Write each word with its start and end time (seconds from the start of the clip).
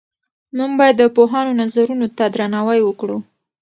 موږ 0.57 0.71
باید 0.79 0.95
د 0.99 1.03
پوهانو 1.15 1.57
نظرونو 1.61 2.07
ته 2.17 2.23
درناوی 2.33 2.79
وکړو. 2.83 3.17